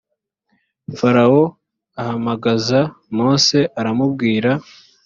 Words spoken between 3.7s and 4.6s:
aramubwira.